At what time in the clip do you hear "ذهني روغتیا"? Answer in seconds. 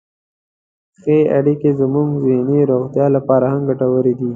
2.25-3.05